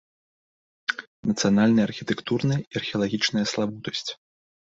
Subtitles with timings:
[1.31, 4.09] Нацыянальная архітэктурная і археалагічная славутасць.